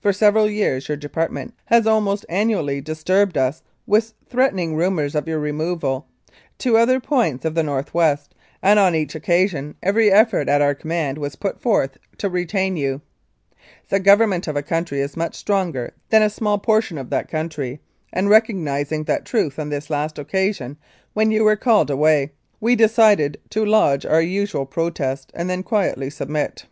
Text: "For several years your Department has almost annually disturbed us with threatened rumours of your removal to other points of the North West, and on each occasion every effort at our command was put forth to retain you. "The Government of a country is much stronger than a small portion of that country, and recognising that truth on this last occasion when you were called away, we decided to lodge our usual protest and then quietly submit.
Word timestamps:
"For 0.00 0.12
several 0.12 0.50
years 0.50 0.88
your 0.88 0.96
Department 0.96 1.54
has 1.66 1.86
almost 1.86 2.26
annually 2.28 2.80
disturbed 2.80 3.38
us 3.38 3.62
with 3.86 4.14
threatened 4.28 4.76
rumours 4.76 5.14
of 5.14 5.28
your 5.28 5.38
removal 5.38 6.08
to 6.58 6.76
other 6.76 6.98
points 6.98 7.44
of 7.44 7.54
the 7.54 7.62
North 7.62 7.94
West, 7.94 8.34
and 8.64 8.80
on 8.80 8.96
each 8.96 9.14
occasion 9.14 9.76
every 9.80 10.10
effort 10.10 10.48
at 10.48 10.60
our 10.60 10.74
command 10.74 11.18
was 11.18 11.36
put 11.36 11.60
forth 11.60 11.98
to 12.18 12.28
retain 12.28 12.76
you. 12.76 13.00
"The 13.90 14.00
Government 14.00 14.48
of 14.48 14.56
a 14.56 14.62
country 14.64 15.00
is 15.00 15.16
much 15.16 15.36
stronger 15.36 15.92
than 16.08 16.22
a 16.22 16.30
small 16.30 16.58
portion 16.58 16.98
of 16.98 17.10
that 17.10 17.28
country, 17.30 17.78
and 18.12 18.28
recognising 18.28 19.04
that 19.04 19.24
truth 19.24 19.56
on 19.56 19.68
this 19.68 19.88
last 19.88 20.18
occasion 20.18 20.78
when 21.12 21.30
you 21.30 21.44
were 21.44 21.54
called 21.54 21.90
away, 21.90 22.32
we 22.60 22.74
decided 22.74 23.38
to 23.50 23.64
lodge 23.64 24.04
our 24.04 24.20
usual 24.20 24.66
protest 24.66 25.30
and 25.32 25.48
then 25.48 25.62
quietly 25.62 26.10
submit. 26.10 26.66